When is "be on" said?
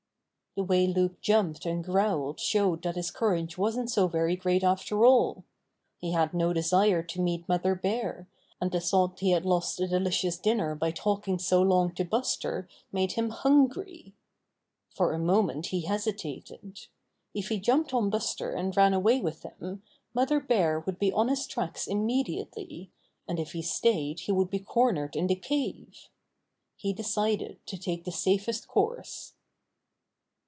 20.99-21.29